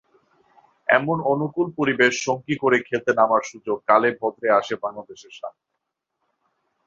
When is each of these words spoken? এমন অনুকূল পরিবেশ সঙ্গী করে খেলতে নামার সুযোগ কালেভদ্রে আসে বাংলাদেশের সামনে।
এমন 0.87 1.17
অনুকূল 1.25 1.67
পরিবেশ 1.77 2.13
সঙ্গী 2.27 2.55
করে 2.57 2.77
খেলতে 2.87 3.11
নামার 3.13 3.43
সুযোগ 3.51 3.77
কালেভদ্রে 3.87 4.49
আসে 4.59 4.75
বাংলাদেশের 4.83 5.33
সামনে। 5.39 5.65